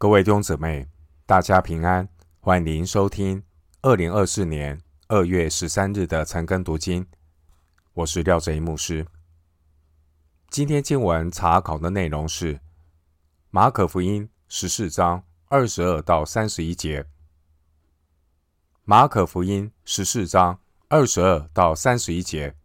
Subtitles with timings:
[0.00, 0.88] 各位弟兄姊妹，
[1.26, 2.08] 大家平安，
[2.40, 3.44] 欢迎收听
[3.82, 7.06] 二零二四年二月十三日的晨更读经。
[7.92, 9.06] 我是廖哲一牧师。
[10.48, 12.60] 今天经文查考的内容是
[13.50, 17.04] 马可福音十四章二十二到三十一节。
[18.84, 20.58] 马可福音十四章
[20.88, 22.56] 二十二到三十一节，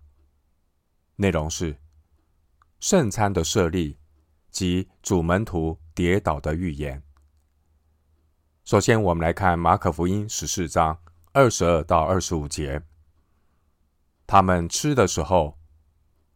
[1.18, 1.78] 内容是
[2.80, 3.98] 圣餐的设立
[4.50, 7.04] 及主门徒跌倒的预言。
[8.66, 10.98] 首先，我们来看马可福音十四章
[11.34, 12.82] 二十二到二十五节。
[14.26, 15.60] 他们吃的时候，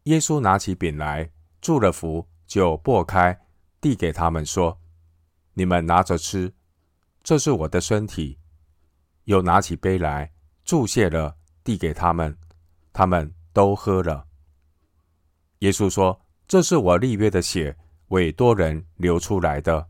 [0.04, 3.48] 耶稣拿起饼来，祝了福，就擘开，
[3.82, 4.80] 递给他们说
[5.56, 6.54] ：“你们拿着吃，
[7.24, 8.38] 这是我的身体。”
[9.26, 10.32] 又拿起杯来，
[10.64, 12.38] 祝谢了，递给他们，
[12.94, 14.28] 他们都喝了。
[15.60, 17.76] 耶稣说：“这是我立约的血，
[18.10, 19.88] 为多人流出来的。”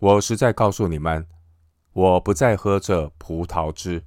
[0.00, 1.28] 我实在告诉你们，
[1.92, 4.06] 我不再喝这葡萄汁，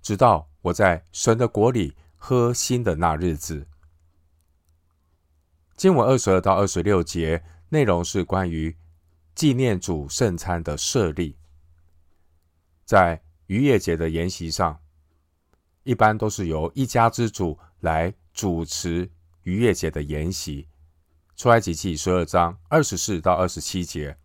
[0.00, 3.66] 直到我在神的国里喝新的那日子。
[5.76, 8.76] 经文二十二到二十六节内容是关于
[9.34, 11.36] 纪念主圣餐的设立。
[12.84, 14.80] 在逾越节的筵席上，
[15.82, 19.10] 一般都是由一家之主来主持
[19.42, 20.68] 逾越节的筵席。
[21.34, 24.16] 出埃及记十二章二十四到二十七节。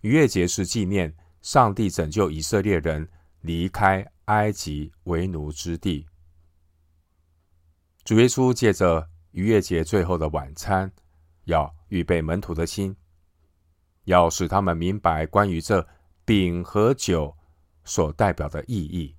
[0.00, 3.08] 逾越节是纪念上帝拯救以色列人
[3.42, 6.06] 离开埃及为奴之地。
[8.02, 10.90] 主耶稣借着逾越节最后的晚餐，
[11.44, 12.96] 要预备门徒的心，
[14.04, 15.86] 要使他们明白关于这
[16.24, 17.36] 饼和酒
[17.84, 19.14] 所代表的意义。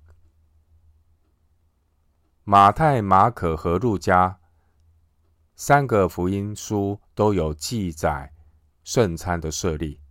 [2.44, 4.40] 马太、马可和路加
[5.54, 8.32] 三个福音书都有记载
[8.82, 10.01] 圣餐的设立。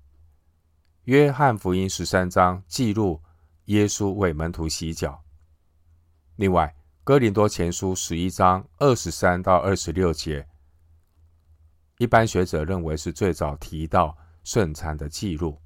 [1.05, 3.19] 约翰福音十三章记录
[3.65, 5.23] 耶稣为门徒洗脚。
[6.35, 10.47] 另外，哥林多前书十一章二十三到二十六节，
[11.97, 15.59] 一般学者认为是最早提到圣餐的记录。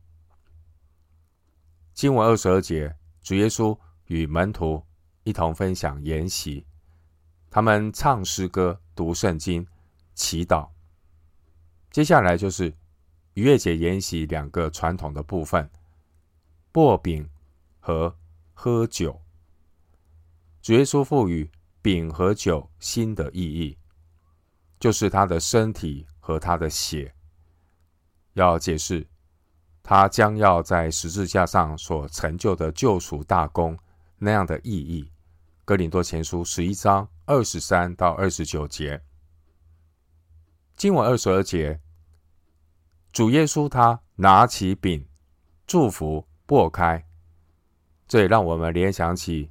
[1.93, 4.81] 经文二十二节，主耶稣与门徒
[5.25, 6.65] 一同分享筵席，
[7.49, 9.67] 他们唱诗歌、读圣经、
[10.13, 10.69] 祈祷。
[11.91, 12.73] 接下来就是。
[13.35, 15.69] 逾越节筵席两个传统的部分：
[16.71, 17.29] 擘饼
[17.79, 18.15] 和
[18.53, 19.21] 喝酒。
[20.61, 21.51] 主耶稣赋予
[21.81, 23.77] 饼和酒新的意义，
[24.79, 27.13] 就是他的身体和他的血。
[28.35, 29.05] 要解释
[29.83, 33.77] 他将要在十字架上所成就的救赎大功
[34.17, 35.11] 那样的意义。
[35.65, 39.01] 哥林多前书十一章二十三到二十九节，
[40.77, 41.81] 经文二十二节。
[43.15, 45.07] 主耶稣他拿起饼，
[45.65, 47.07] 祝福，擘开，
[48.09, 49.49] 这也让我们联想起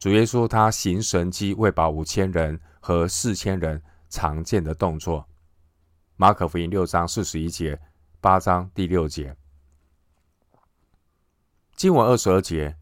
[0.00, 5.28] 主耶稣他行神迹喂饱五千人和四千人常见的动作。
[6.16, 7.80] 马可福音六章四十一节，
[8.20, 9.36] 八章第六节，
[11.76, 12.76] 经文二十二节，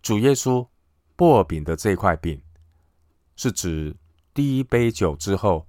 [0.00, 0.64] 主耶稣
[1.16, 2.40] 擘饼的这块饼，
[3.34, 3.96] 是指
[4.32, 5.66] 第一杯酒之后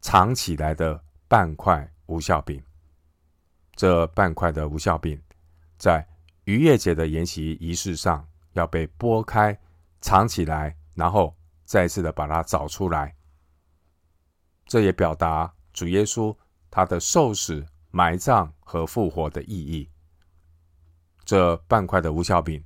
[0.00, 1.90] 藏起来的半块。
[2.14, 2.62] 无效饼，
[3.74, 5.20] 这半块的无效饼，
[5.76, 6.06] 在
[6.44, 9.58] 逾越节的筵席仪式上要被剥开、
[10.00, 13.16] 藏起来，然后再次的把它找出来。
[14.64, 16.34] 这也表达主耶稣
[16.70, 19.90] 他的受死、埋葬和复活的意义。
[21.24, 22.64] 这半块的无效饼，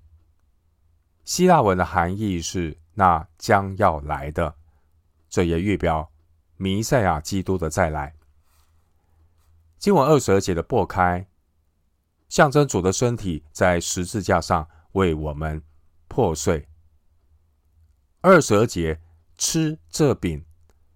[1.25, 4.55] 希腊文的含义是“那将要来的”，
[5.31, 6.13] 这也预表
[6.59, 8.18] 弥赛亚基督的再来。
[9.79, 11.27] 经文二十二节的擘开，
[12.29, 15.63] 象征主的身体在十字架上为我们
[16.09, 16.69] 破碎。
[18.21, 19.01] 二十二节
[19.37, 20.45] 吃这饼，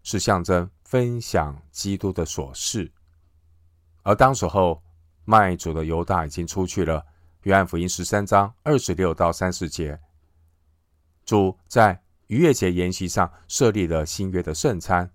[0.03, 2.93] 是象征分享基督的所事。
[4.03, 4.83] 而当时候
[5.25, 7.07] 卖主的犹大已经出去了。
[7.43, 9.99] 约翰福音十三章二十六到三十节，
[11.25, 15.11] 主在逾越节筵席上设立了新约的圣餐，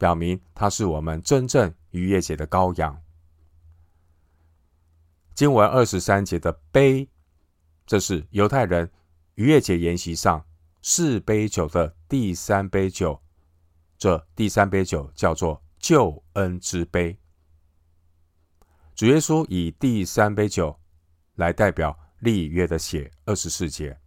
[0.00, 1.72] 表明他是我们真正。
[1.90, 3.02] 逾越节的羔羊，
[5.34, 7.08] 经文二十三节的杯，
[7.84, 8.88] 这是犹太人
[9.34, 10.46] 逾越节筵席上
[10.82, 13.20] 四杯酒的第三杯酒。
[13.98, 17.18] 这第三杯酒叫做救恩之杯。
[18.94, 20.78] 主耶稣以第三杯酒
[21.34, 23.10] 来代表立约的血。
[23.24, 23.98] 二十四节，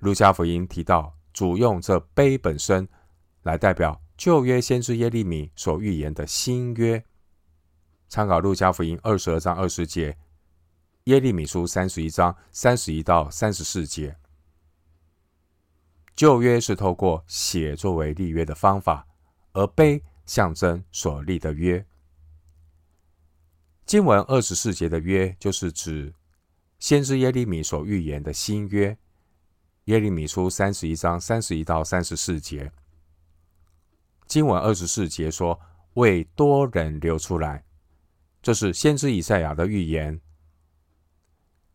[0.00, 2.88] 路加福音提到主用这杯本身
[3.44, 4.02] 来代表。
[4.16, 7.04] 旧约先知耶利米所预言的新约，
[8.08, 10.16] 参考路加福音二十二章二十节，
[11.04, 14.16] 耶利米书三十一章三十一到三十四节。
[16.14, 19.08] 旧约是透过血作为立约的方法，
[19.54, 21.84] 而碑象征所立的约。
[23.86, 26.14] 经文二十四节的约，就是指
[26.78, 28.96] 先知耶利米所预言的新约。
[29.86, 32.70] 耶利米书三十一章三十一到三十四节。
[34.32, 35.60] 经文二十四节说
[35.92, 37.62] ：“为多人流出来。”
[38.40, 40.18] 这是先知以赛亚的预言，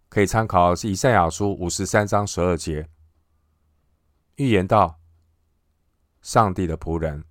[0.09, 2.89] 可以参考以赛亚书五十三章十二节，
[4.37, 4.99] 预言到
[6.23, 7.23] 上帝的仆人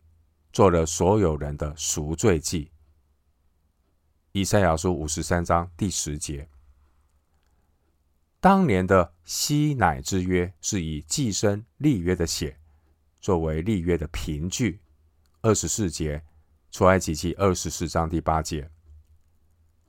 [0.52, 2.70] 做了所有人的赎罪祭。
[4.30, 6.48] 以赛亚书五十三章第十节，
[8.38, 12.56] 当年的西乃之约是以祭生立约的血
[13.20, 14.80] 作为立约的凭据。
[15.46, 16.20] 二十四节，
[16.72, 18.68] 出埃及记二十四章第八节。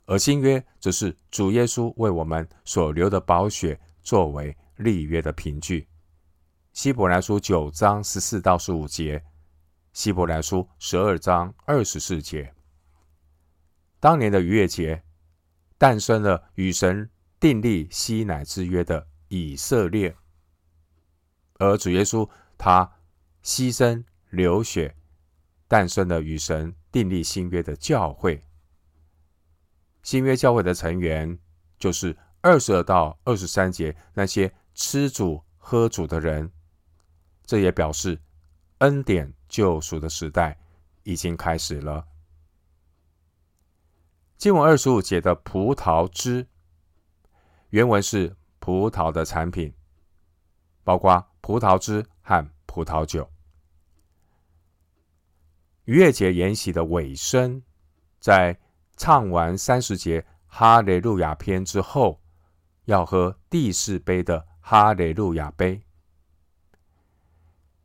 [0.05, 5.87] 而新约则是主耶稣为我们所流的宝血作为立约的凭据。
[6.73, 9.25] 希伯来书九章十四到十五节，
[9.93, 12.53] 希伯来书十二章二十四节。
[13.99, 15.01] 当年的逾越节，
[15.79, 20.15] 诞生了与神订立西乃之约的以色列，
[21.55, 22.29] 而主耶稣
[22.59, 22.99] 他
[23.43, 24.95] 牺牲流血，
[25.67, 28.41] 诞生了与神订立新约的教会。
[30.03, 31.37] 新约教会的成员
[31.77, 36.49] 就是二十二到二十三节那些吃主喝主的人，
[37.45, 38.21] 这也表示
[38.77, 40.57] 恩典救赎的时代
[41.03, 42.07] 已经开始了。
[44.37, 46.47] 经文二十五节的葡萄汁，
[47.71, 49.73] 原文是葡萄的产品，
[50.83, 53.29] 包括葡萄汁和葡萄酒。
[55.87, 57.63] 逾越节筵席的尾声，
[58.19, 58.59] 在
[58.97, 62.19] 唱完三十节哈雷路亚篇之后，
[62.83, 65.81] 要喝第四杯的哈雷路亚杯。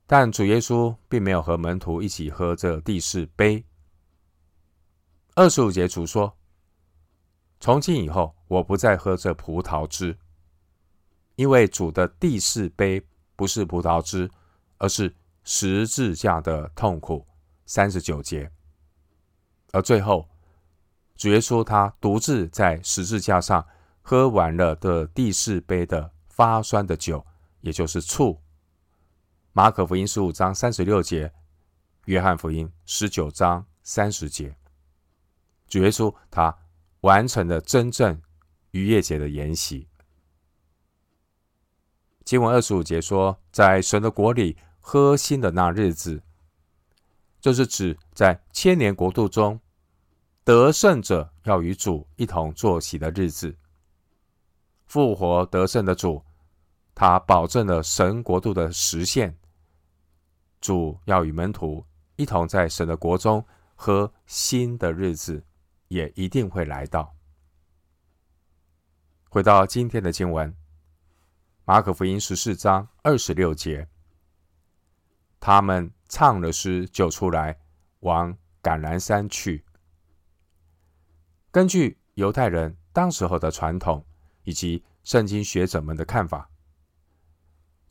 [0.04, 3.64] 但主耶稣并没有和门徒一起喝这第四杯。
[5.36, 6.36] 二十五节主说
[7.60, 10.18] ：“从今以后，我不再喝这葡萄汁，
[11.36, 13.00] 因为主的第四杯
[13.36, 14.28] 不是葡萄汁，
[14.78, 15.14] 而是
[15.44, 17.24] 十字架的痛苦。”
[17.74, 18.50] 三十九节，
[19.72, 20.28] 而最后。
[21.16, 23.66] 主耶稣他独自在十字架上
[24.02, 27.24] 喝完了的第四杯的发酸的酒，
[27.62, 28.42] 也就是醋。
[29.54, 31.32] 马可福音十五章三十六节，
[32.04, 34.54] 约翰福音十九章三十节，
[35.66, 36.54] 主耶稣他
[37.00, 38.20] 完成了真正
[38.72, 39.88] 逾越节的筵席。
[42.22, 46.22] 经文二十五节说，在神的国里喝新的那日子，
[47.42, 49.60] 就是指在千年国度中。
[50.44, 53.56] 得胜者要与主一同坐席的日子，
[54.86, 56.24] 复活得胜的主，
[56.96, 59.38] 他保证了神国度的实现。
[60.60, 61.84] 主要与门徒
[62.16, 63.44] 一同在神的国中
[63.76, 65.44] 喝新的日子，
[65.86, 67.14] 也一定会来到。
[69.28, 70.52] 回到今天的经文，
[71.64, 73.88] 马可福音十四章二十六节，
[75.44, 77.58] 他们唱了诗就出来，
[77.98, 79.64] 往橄榄山去。
[81.50, 84.06] 根据犹太人当时候的传统
[84.44, 86.48] 以及圣经学者们的看法，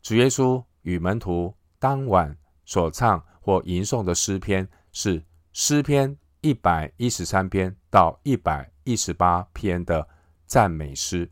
[0.00, 10.08] 主耶稣与门徒当晚所唱或吟诵的诗篇是诗篇一百一十三篇到一百一十八篇的
[10.46, 11.30] 赞美诗。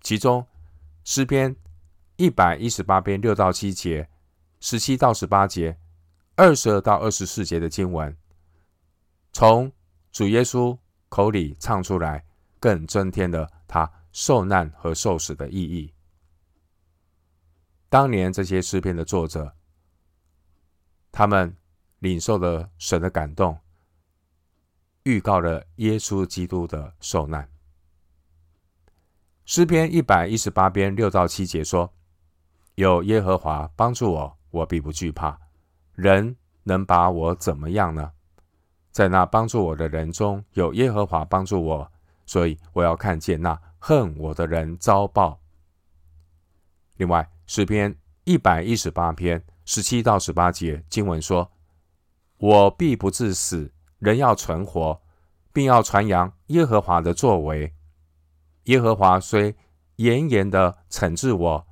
[0.00, 0.46] 其中
[1.02, 1.56] 诗篇
[2.14, 4.08] 一百一十八篇六到七节、
[4.60, 5.78] 十七到十八节、
[6.34, 8.16] 二十二到二十四节的经文，
[9.32, 9.72] 从
[10.10, 10.78] 主耶稣。
[11.08, 12.26] 口里唱出来，
[12.58, 15.94] 更增添了他受难和受死的意义。
[17.88, 19.54] 当年这些诗篇的作者，
[21.12, 21.56] 他们
[22.00, 23.56] 领受了神的感动，
[25.04, 27.48] 预告了耶稣基督的受难。
[29.44, 31.94] 诗篇一百一十八篇六到七节说
[32.74, 35.38] ：“有耶和华帮助我，我必不惧怕。
[35.94, 38.12] 人能把我怎么样呢？”
[38.90, 41.92] 在那帮助我的人中有耶和华帮助我，
[42.24, 45.38] 所以我要看见那恨我的人遭报。
[46.96, 47.94] 另外，诗篇
[48.24, 51.52] 一百一十八篇十七到十八节经文说
[52.38, 55.02] ：“我必不致死，人要存活，
[55.52, 57.74] 并要传扬耶和华的作为。
[58.64, 59.54] 耶和华虽
[59.96, 61.66] 严严的惩治我，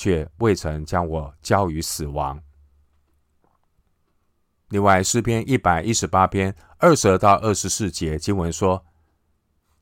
[0.00, 2.42] 却未曾将我交于死亡。”
[4.70, 8.82] 另外，诗篇一百一十八篇二十到二十四节经文说：“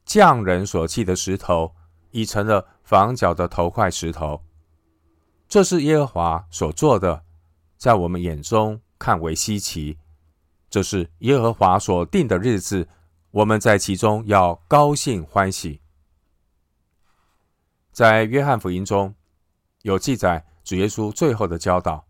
[0.05, 1.73] 匠人所弃的石头，
[2.11, 4.43] 已成了房角的头块石头。
[5.49, 7.23] 这是耶和华所做的，
[7.77, 9.99] 在我们眼中看为稀奇。
[10.69, 12.89] 这是耶和华所定的日子，
[13.31, 15.81] 我们在其中要高兴欢喜。”
[17.93, 19.15] 在约翰福音中
[19.88, 22.07] 有记载主耶稣最后的教导。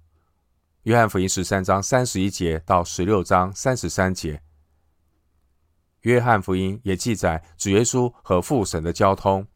[0.83, 4.43] 约翰福音十三章三十一节到十六章三十三节，
[6.01, 9.47] 约翰福音也记载主耶稣和父神的交通。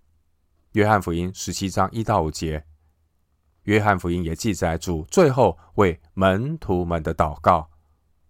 [0.72, 2.64] 约翰福音十七章一到五节，
[3.64, 7.70] 约翰福音也记载主最后为门徒们的祷告。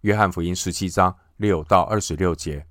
[0.00, 2.66] 约翰福音十七章六到二十六节，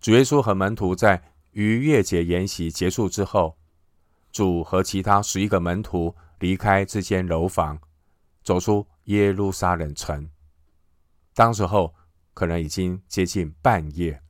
[0.00, 1.22] 主耶稣和门徒在
[1.52, 3.59] 逾越节筵席结束之后，
[4.30, 7.78] 主和其他十一个门徒离开这间楼房。
[8.42, 10.30] 走出耶路撒冷城，
[11.34, 11.94] 当时候
[12.32, 14.22] 可能已经接近半夜。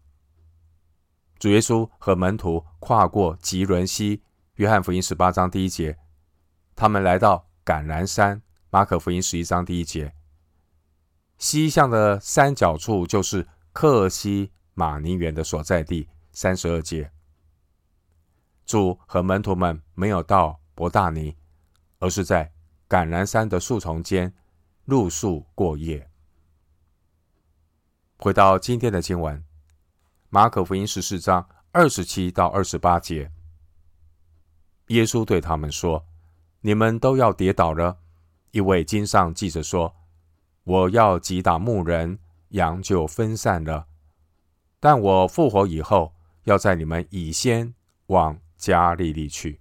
[1.38, 4.22] 主耶稣和门徒跨过汲沦溪，
[4.56, 5.96] 约翰福音十八章第一节，
[6.74, 10.12] 他们来到橄榄山，马可福音十一章第一节。
[11.38, 17.12] 西向的山脚处就是客西马尼园的所在地，三十二节。
[18.70, 21.36] 主和门徒们没有到伯大尼，
[21.98, 22.52] 而是在。
[22.88, 24.32] 橄榄山的树丛间
[24.84, 26.10] 露宿过夜。
[28.18, 29.44] 回到今天的经文，
[30.28, 33.30] 马可福音十四章二十七到二十八节，
[34.88, 36.04] 耶稣对他们说
[36.62, 37.98] ：“你们都要跌倒了，
[38.50, 39.94] 因为经上记着说，
[40.64, 43.86] 我要击打牧人，羊就分散了。
[44.80, 46.12] 但我复活以后，
[46.42, 47.72] 要在你们以先
[48.06, 49.60] 往加利利去。”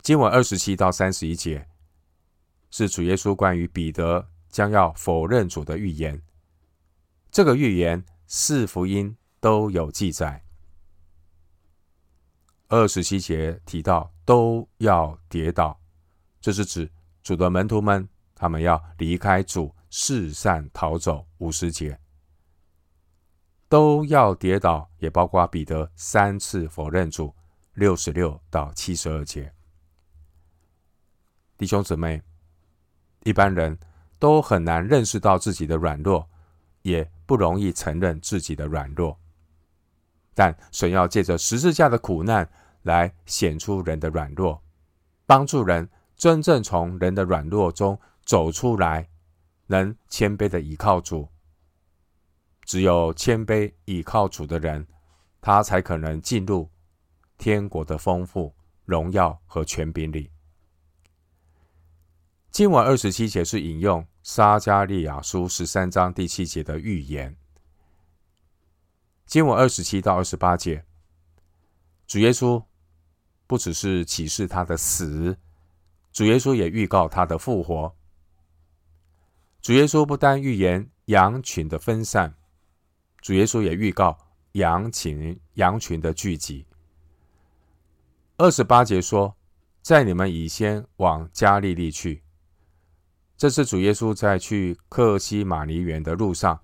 [0.00, 1.68] 经文二十七到三十一节
[2.70, 6.22] 是主耶稣关于彼得将要否认主的预言。
[7.30, 10.44] 这个预言四福音都有记载。
[12.68, 15.80] 二十七节提到都要跌倒，
[16.40, 16.90] 这是指
[17.22, 21.26] 主的门徒们，他们要离开主，四散逃走。
[21.38, 21.98] 五十节
[23.68, 27.34] 都要跌倒，也包括彼得三次否认主。
[27.74, 29.52] 六十六到七十二节。
[31.58, 32.22] 弟兄姊妹，
[33.22, 33.78] 一般人
[34.18, 36.26] 都很难认识到自己的软弱，
[36.80, 39.20] 也不容易承认自己的软弱。
[40.32, 42.48] 但神要借着十字架的苦难
[42.80, 44.62] 来显出人的软弱，
[45.26, 49.06] 帮助人真正从人的软弱中走出来，
[49.66, 51.28] 能谦卑的倚靠主。
[52.66, 54.84] 只有谦卑倚靠主的人，
[55.40, 56.68] 他才可能进入
[57.38, 58.52] 天国的丰富、
[58.84, 60.28] 荣耀和权柄里。
[62.50, 67.36] 经文二十七节是引用撒迦利亚书十三章第七节的预言。
[69.26, 70.84] 经文二十七到二十八节，
[72.06, 72.64] 主耶稣
[73.46, 75.36] 不只是启示他的死，
[76.12, 77.94] 主耶稣也预告他的复活。
[79.60, 82.34] 主耶稣不单预言羊群的分散，
[83.20, 84.16] 主耶稣也预告
[84.52, 86.66] 羊群羊群的聚集。
[88.36, 89.36] 二十八节说，
[89.82, 92.22] 在你们以先往加利利去。
[93.36, 96.58] 这是主耶稣在去客西马尼园的路上，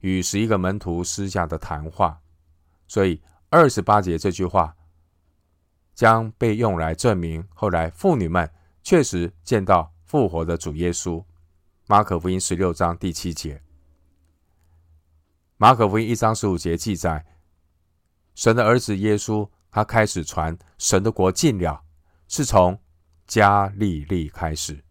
[0.00, 2.20] 与十一个门徒私下的谈话。
[2.88, 4.76] 所以二十八节这句话
[5.94, 8.50] 将被用来证明，后来妇女们
[8.82, 11.24] 确实见到复活的主耶稣。
[11.86, 13.61] 马可福音十六章第七节，
[15.62, 17.24] 马可福音一章十五节记载，
[18.34, 21.84] 神的儿子耶稣他开始传神的国近了，
[22.26, 22.76] 是从
[23.28, 24.82] 加利利开始。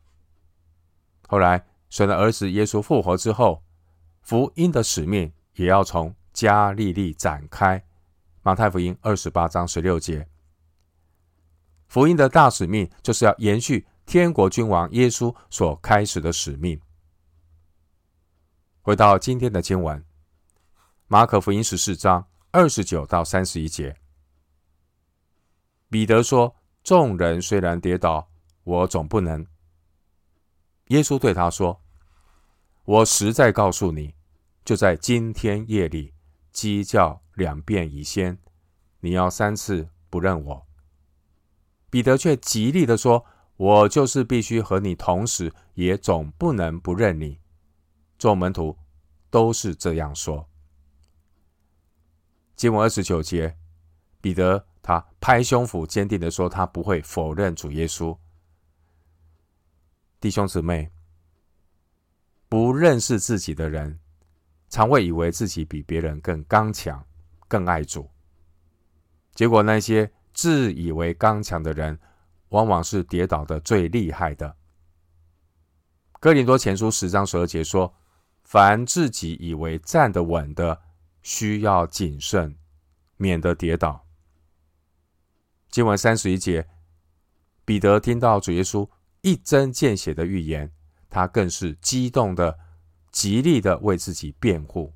[1.28, 3.66] 后来，神的儿子耶稣复活之后，
[4.22, 7.84] 福音的使命也要从加利利展开。
[8.42, 10.30] 马太福音二十八章十六节，
[11.90, 16.80] 福音的大使命就是要延续天国君王耶稣所开始的使命。
[18.82, 20.02] 回到今天的经文，
[21.12, 23.98] 马可福音十四章二十九到三十一节，
[25.90, 28.32] 彼得说：“众人虽然跌倒，
[28.64, 29.46] 我总不能。”
[30.88, 31.84] 耶稣对他说
[32.86, 34.16] ：“我实在告诉你，
[34.64, 36.14] 就在今天夜里，
[36.54, 38.40] 鸡叫两遍以先，
[39.02, 40.66] 你要三次不认我。”
[41.92, 43.26] 彼得却极力地说
[43.58, 47.42] ：“我就是必须和你同时，也总不能不认你。”
[48.18, 48.78] 众门徒
[49.30, 50.48] 都是这样说。
[52.62, 53.58] 经文二十九节，
[54.22, 58.16] 彼得他拍胸脯，坚定地说：“他不会否认主耶稣。”
[60.22, 60.92] 弟兄姊妹，
[62.48, 64.00] 不认识自己的人，
[64.70, 67.04] 常会以为自己比别人更刚强、
[67.48, 68.08] 更爱主。
[69.34, 72.00] 结果，那些自以为刚强的人，
[72.50, 74.56] 往往是跌倒的最厉害的。
[76.20, 77.92] 哥林多前书十章十二节说
[78.46, 80.80] ：“凡自己以为站得稳的，
[81.22, 82.58] 需要谨慎，
[83.18, 84.08] 免得跌倒。”
[85.70, 86.68] 经文三十一节，
[87.64, 88.90] 彼得听到主耶稣
[89.22, 90.74] 一针见血的预言，
[91.10, 92.60] 他更是激动的、
[93.12, 94.94] 极力的为自己辩护。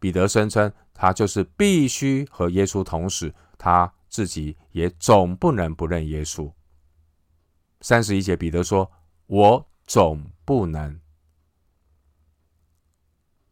[0.00, 6.52] 彼得声称，他就是必须和耶稣同死，他自己也总不能不认耶稣。
[7.80, 8.90] 三十一节，彼得说
[9.26, 11.00] ：“我总不能。”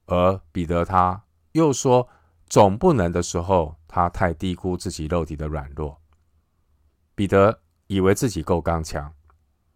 [0.06, 1.24] 而彼得他
[1.56, 2.08] 又说
[2.48, 6.00] ：“总不能”的时候，他太低估自己肉体的软弱。
[7.14, 9.12] 彼得以为自己够刚强，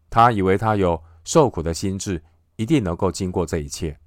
[0.08, 2.22] 他以为他有受苦的心智，
[2.56, 3.98] 一定能够经过这一切。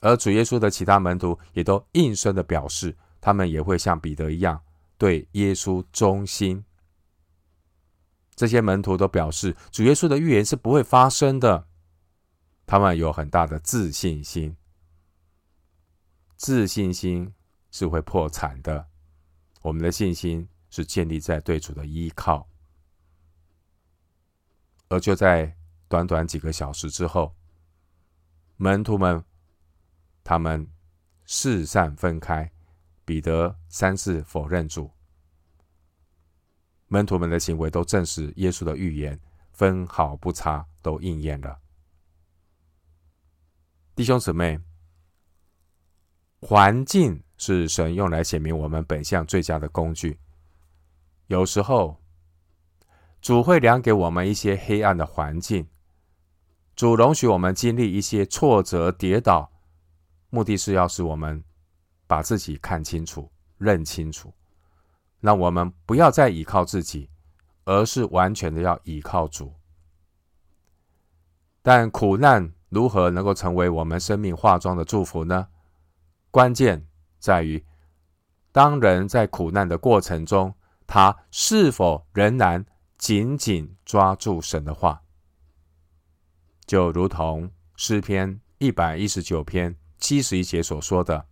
[0.00, 4.60] 而主耶稣的其他门徒也都应声的表示，他们也会像彼得一样
[4.96, 6.64] 对耶稣忠心。
[8.34, 11.66] 这些门徒都表示，主耶稣的预言是不会发生的。
[12.66, 14.56] 他们有很大的自信心，
[16.36, 17.32] 自信心
[17.70, 18.88] 是会破产的。
[19.62, 22.48] 我们的信心是建立在对主的依靠。
[24.88, 25.56] 而就在
[25.88, 27.34] 短短几个小时之后，
[28.56, 29.24] 门徒们。
[30.28, 30.68] 他们
[31.24, 32.50] 四散分开，
[33.04, 34.90] 彼得三次否认主。
[36.88, 39.20] 门徒们的行为都证实耶稣的预言
[39.52, 41.60] 分毫不差，都应验了。
[43.94, 44.58] 弟兄姊妹，
[46.40, 50.18] 环境是神用来显明我们本相最佳的工具。
[51.26, 52.00] 有时候，
[53.20, 55.66] 主会量给我们一些黑暗的环境，
[56.76, 59.50] 主容许我们经历一些挫折、跌倒。
[60.30, 61.42] 目的是要使我们
[62.06, 64.32] 把自己看清楚、认清楚，
[65.20, 67.08] 让我们不要再依靠自己，
[67.64, 69.54] 而是完全的要依靠主。
[71.62, 75.48] 但苦难如何能够成为我们生命化妆的祝福呢？
[76.36, 76.86] 关键
[77.18, 77.64] 在于，
[78.52, 80.54] 当人在苦难的过程中，
[80.86, 82.62] 他是否仍然
[82.98, 85.02] 紧紧抓住神的话，
[86.66, 89.74] 就如同诗篇一百一十九篇。
[89.96, 91.26] 七十一节所说的：“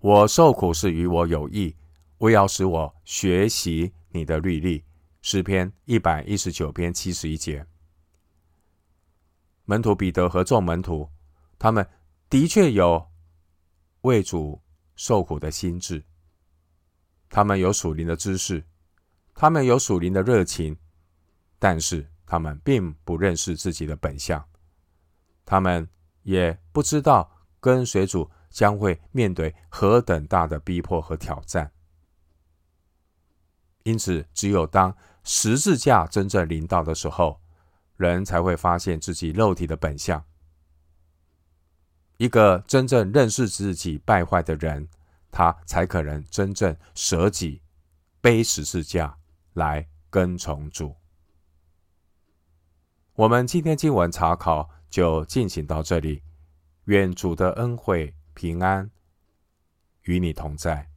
[0.00, 1.74] 我受苦是与我有益，
[2.18, 4.84] 为要使我学习你的律例。”
[5.22, 7.66] 诗篇一百一十九篇七十一节。
[9.64, 11.08] 门徒彼得和众门徒，
[11.58, 11.88] 他们
[12.28, 13.10] 的确有
[14.02, 14.62] 为主
[14.94, 16.04] 受苦的心志，
[17.28, 18.64] 他们有属灵的知识，
[19.34, 20.76] 他们有属灵的热情，
[21.58, 24.48] 但是他们并不认识自己的本相，
[25.44, 25.88] 他们。
[26.26, 31.70] 也不知道跟随主将会面对何等大的逼迫和挑战，
[33.84, 37.40] 因此，只有当十字架真正临到的时候，
[37.96, 40.24] 人才会发现自己肉体的本相。
[42.16, 44.88] 一个真正认识自己败坏的人，
[45.30, 47.62] 他才可能真正舍己
[48.20, 49.16] 背十字架
[49.54, 50.96] 来跟从主。
[53.14, 54.70] 我们今天经文查考。
[54.88, 56.22] 就进行到这里，
[56.84, 58.88] 愿主的恩惠平安
[60.02, 60.88] 与你同在。